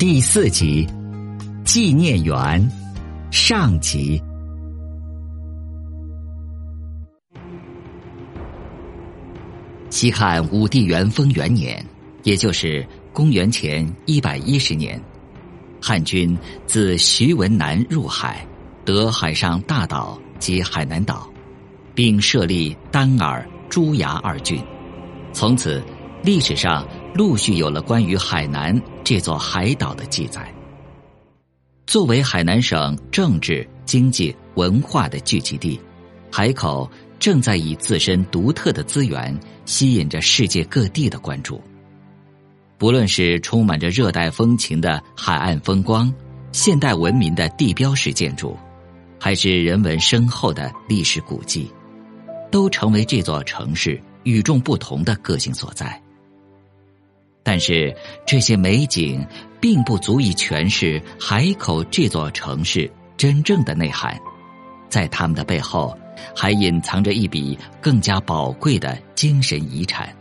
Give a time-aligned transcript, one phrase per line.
[0.00, 0.88] 第四集，
[1.62, 2.66] 纪念园
[3.30, 4.18] 上集。
[9.90, 11.84] 西汉武帝元丰元年，
[12.22, 12.82] 也就是
[13.12, 14.98] 公元前一百一十年，
[15.82, 18.42] 汉军自徐闻南入海，
[18.86, 21.28] 得海上大岛及海南岛，
[21.94, 24.58] 并设立丹耳、朱崖二郡，
[25.34, 25.82] 从此。
[26.22, 30.52] 历史上陆续有了关于海南这座海岛的记载。
[31.86, 35.80] 作为海南省政治、经济、文化的聚集地，
[36.30, 41.60] 海口正在以自身独特的资源吸引着世界各地的关注。
[42.78, 46.12] 不论是充满着热带风情的海岸风光、
[46.52, 48.56] 现代文明的地标式建筑，
[49.18, 51.68] 还是人文深厚的历史古迹，
[52.52, 56.00] 都成为这座城市与众不同的个性所在。
[57.50, 57.92] 但是
[58.24, 59.26] 这些美景
[59.60, 64.16] 并不足以诠释海口这座城市真正的内涵，
[64.88, 65.98] 在他们的背后，
[66.32, 70.14] 还隐藏着一笔更加宝贵的精神遗产，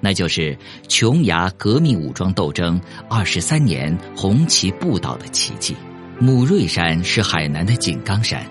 [0.00, 0.58] 那就是
[0.88, 5.76] 琼崖革命武装斗争二十三年红旗不倒的奇迹。
[6.18, 8.44] 母瑞山是海南的井冈山，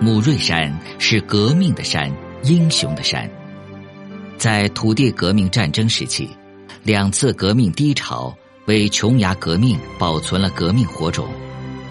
[0.00, 3.30] 母瑞山是革命的山，英雄的山，
[4.36, 6.28] 在土地革命战争时期。
[6.86, 8.32] 两次革命低潮
[8.66, 11.28] 为琼崖革命保存了革命火种，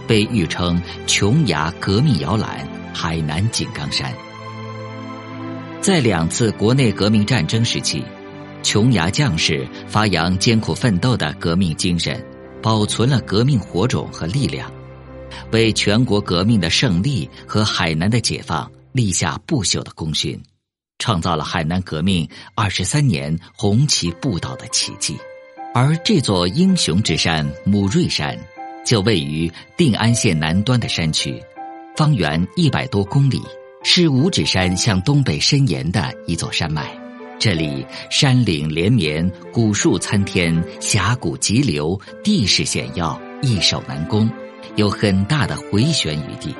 [0.08, 2.66] 被誉称“琼崖革命摇篮”、
[2.96, 4.10] “海南井冈山”。
[5.84, 8.06] 在两次国内革命战争时期，
[8.64, 12.26] 琼崖将士发扬艰苦奋斗的革命精神，
[12.62, 14.72] 保存了革命火种和力量，
[15.52, 20.42] 为全国革命的胜利和海南的解放立下不朽的功勋。
[20.98, 25.18] 创造了海南革命二十三年红旗不倒的奇迹，
[25.74, 28.38] 而这座英雄之山母瑞山，
[28.86, 31.42] 就位于定安县南端的山区，
[31.96, 33.42] 方圆一百多公里，
[33.84, 36.90] 是五指山向东北伸延的一座山脉。
[37.38, 44.28] 这里山岭连绵，古树参天，峡谷急流，地势险要，易守难攻，
[44.78, 46.56] 有很大的回旋余地。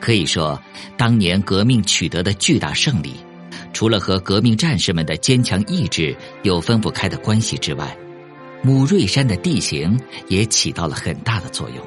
[0.00, 0.60] 可以说，
[0.96, 3.14] 当年革命取得的巨大胜利。
[3.78, 6.12] 除了和革命战士们的坚强意志
[6.42, 7.96] 有分不开的关系之外，
[8.60, 9.96] 母瑞山的地形
[10.26, 11.86] 也起到了很大的作用。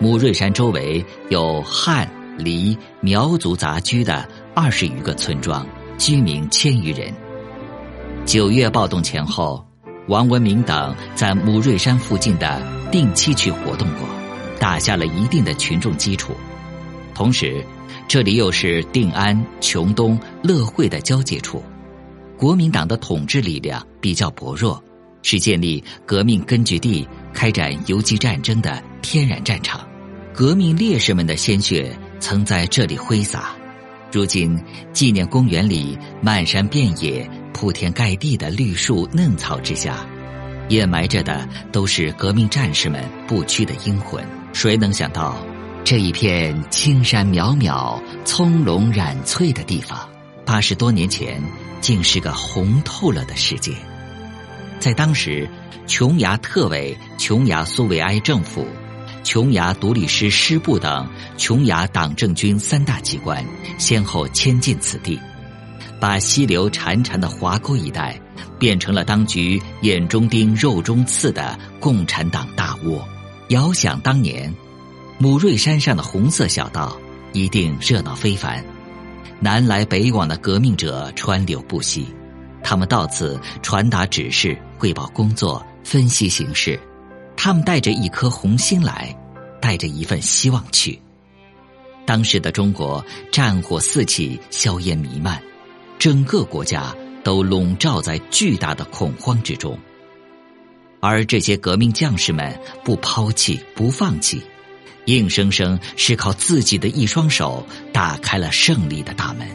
[0.00, 5.66] 母瑞山周围有汉、黎、苗族杂居的二十余个村庄，
[5.98, 7.12] 居民千余人。
[8.24, 9.62] 九月暴动前后，
[10.08, 14.08] 王文明等在母瑞山附近的定期区活动过，
[14.58, 16.32] 打下了一定的群众基础。
[17.14, 17.62] 同时，
[18.06, 21.62] 这里又是定安、琼东、乐会的交界处，
[22.36, 24.82] 国民党的统治力量比较薄弱，
[25.22, 29.86] 是建立革命根据地、开展游击战争的天然战场。
[30.32, 33.54] 革命烈士们的鲜血曾在这里挥洒，
[34.12, 34.60] 如今
[34.92, 40.04] 纪念公园里漫山遍野、铺天盖地的绿树嫩草之下，
[40.68, 44.24] 掩埋着的都是革命战士们不屈的英魂。
[44.52, 45.36] 谁能想到？
[45.84, 50.08] 这一片青山渺渺、葱茏染翠的地方，
[50.46, 51.42] 八十多年前
[51.82, 53.70] 竟是个红透了的世界。
[54.80, 55.46] 在当时，
[55.86, 58.66] 琼崖特委、琼崖苏维埃政府、
[59.22, 61.06] 琼崖独立师师部等
[61.36, 63.44] 琼崖党政军三大机关
[63.76, 65.20] 先后迁进此地，
[66.00, 68.18] 把溪流潺潺的华沟一带
[68.58, 73.06] 变成了当局眼中钉、肉中刺的共产党大窝。
[73.48, 74.50] 遥想当年。
[75.24, 77.00] 母瑞山上的红色小道
[77.32, 78.62] 一定热闹非凡，
[79.40, 82.06] 南来北往的革命者川流不息。
[82.62, 86.78] 他们到此传达指示、汇报工作、分析形势。
[87.38, 89.16] 他们带着一颗红心来，
[89.62, 91.00] 带着一份希望去。
[92.04, 93.02] 当时的中国
[93.32, 95.42] 战火四起，硝烟弥漫，
[95.98, 99.78] 整个国家都笼罩在巨大的恐慌之中。
[101.00, 102.54] 而这些革命将士们
[102.84, 104.42] 不抛弃，不放弃。
[105.06, 109.46] 硬生生是靠自己的一双手打开了胜利的大门，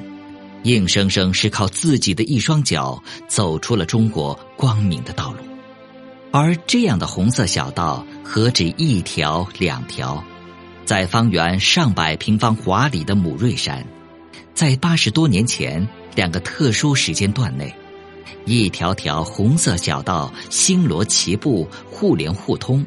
[0.63, 5.40] 硬生生是靠自己的一双脚走出了中国光明的道路。
[6.31, 10.24] 而这样的红色小道何止一条两条，
[10.86, 13.84] 在方圆上百平方华里的母瑞山，
[14.54, 17.74] 在八十多年前两个特殊时间段内，
[18.46, 22.86] 一条条红色小道星罗棋布，互联互通。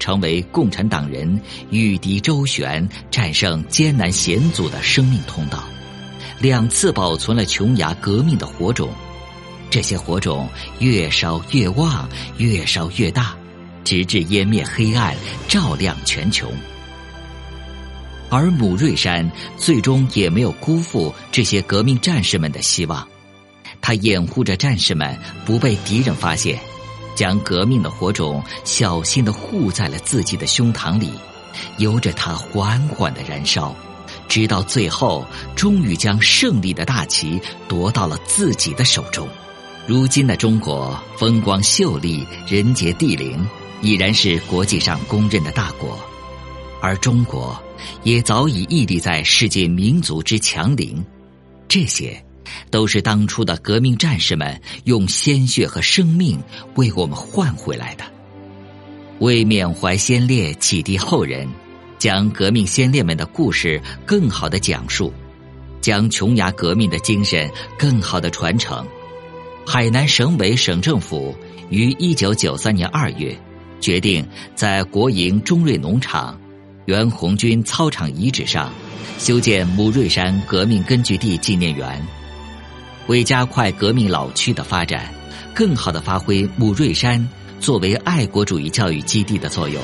[0.00, 5.62] 成为共产党人御敌周旋、战胜艰难险阻的生命通道，
[6.40, 8.90] 两次保存了琼崖革命的火种。
[9.70, 10.48] 这些火种
[10.80, 12.08] 越烧越旺，
[12.38, 13.36] 越烧越大，
[13.84, 15.14] 直至湮灭黑暗，
[15.46, 16.50] 照亮全球。
[18.28, 23.06] 而母瑞山最终也没有辜负这些革命战士们的希望，
[23.80, 26.58] 他掩护着战士们不被敌人发现，
[27.20, 31.10] 将革命的火种小心的护在了自己的胸膛里，
[31.76, 33.76] 由着它缓缓的燃烧。
[34.26, 37.38] 直到最后，终于将胜利的大旗
[37.68, 39.28] 夺到了自己的手中。
[39.86, 43.46] 如今的中国风光秀丽，人杰地灵，
[43.82, 46.00] 已然是国际上公认的大国，
[46.80, 47.62] 而中国
[48.02, 51.04] 也早已屹立在世界民族之强陵。
[51.68, 52.24] 这些，
[52.70, 56.38] 都是当初的革命战士们用鲜血和生命
[56.76, 58.04] 为我们换回来的。
[59.20, 61.48] 为缅怀先烈，启迪后人。
[61.98, 65.12] 将革命先烈们的故事更好的讲述，
[65.82, 67.46] 将琼崖革命的精神
[67.78, 68.82] 更好的传承。
[69.66, 71.36] 海南省委省政府
[71.68, 73.38] 于一九九三年二月
[73.82, 76.40] 决定，在国营中瑞农场
[76.86, 78.72] 原红军操场遗址上
[79.18, 82.02] 修建母瑞山革命根据地纪念园，
[83.10, 85.12] 为加快革命老区的发展，
[85.52, 87.28] 更好地发挥母瑞山
[87.58, 89.82] 作为爱国主义教育基地的作用。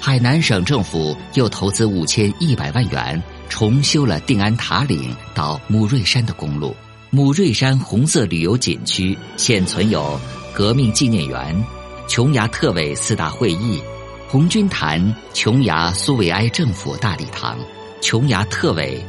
[0.00, 6.74] 海南省政府又投资五千一百万元重修了定安塔岭到母瑞山的公路。
[7.10, 10.18] 母瑞山红色旅游景区现存有
[10.52, 11.64] 革命纪念园、
[12.08, 13.80] 琼崖特委四大会议、
[14.26, 17.56] 红军坛、琼崖苏维埃政府大礼堂、
[18.00, 19.00] 琼崖特委、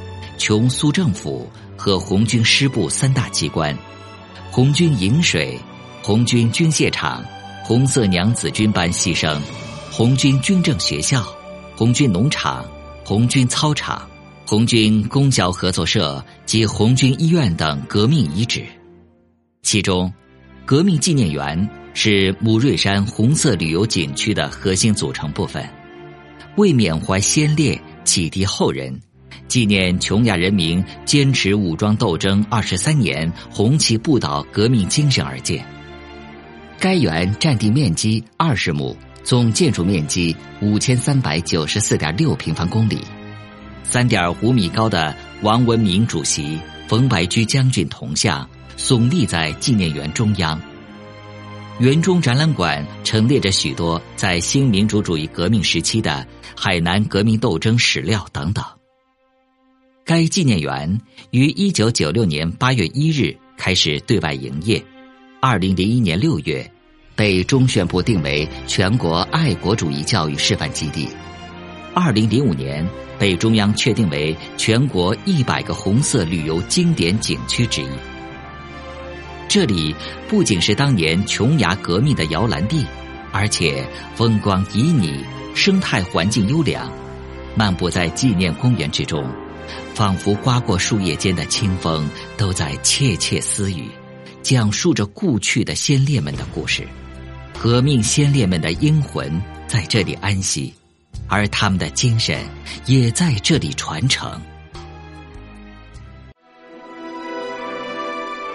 [0.44, 3.74] 琼苏政府和红军师部三大机关、
[4.52, 5.58] 红军饮水、
[6.02, 7.24] 红军军械厂、
[7.64, 9.40] 红色娘子军班牺牲。
[9.90, 11.26] 红军军政学校、
[11.78, 12.66] 红军农场、
[13.06, 14.06] 红军操场、
[14.46, 18.66] 红军公交合作社及红军医院等革命遗址，
[19.62, 20.12] 其中，
[20.66, 25.66] 革命纪念园是母瑞山红色旅游景区的核心组成部分，
[26.58, 29.00] 为缅怀先烈、启迪后人、
[29.48, 35.66] 纪念琼崖人民坚持武装斗争二十三年红旗不倒革命精神而建。
[36.80, 38.96] 该园占地面积二十亩。
[39.24, 43.00] 总建筑面积五千三百九十四点六平方公里，
[43.82, 46.60] 三点五米高的王文明主席、
[46.90, 48.46] 冯白驹将军铜像
[48.78, 50.62] 耸立在纪念园中央。
[51.80, 58.62] 园中展览馆陈列着许多在新民主主义革命时期的海南革命斗争史料等等。
[60.06, 61.00] 该纪念园
[61.32, 64.84] 于一九九六年八月一日开始对外营业，
[65.40, 66.70] 二零零一年六月。
[67.16, 71.08] 被中宣部定为全国爱国主义教育示范基地，
[71.94, 72.86] 二零零五年
[73.20, 77.88] 被中央确定为全国一百个红色旅游经典景区之一。
[79.48, 79.96] 这里
[80.28, 82.84] 不仅是当年琼崖革命的摇篮地，
[83.32, 85.24] 而且风光旖旎，
[85.54, 86.92] 生态环境优良。
[87.56, 89.24] 漫步在纪念公园之中，
[89.94, 93.90] 仿佛刮过树叶间的清风都在窃窃私语，
[94.42, 96.88] 讲述着故去的先烈们的故事。
[97.62, 100.74] 革命先烈们的英魂在这里安息，
[101.28, 102.40] 而他们的精神
[102.86, 104.42] 也在这里传承。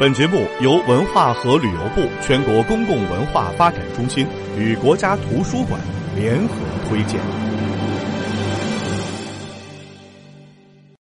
[0.01, 4.25] 本节目由文化和旅游部全国公共文化发展中心
[4.57, 5.81] 与国家图书馆
[6.15, 6.55] 联合
[6.89, 7.19] 推荐。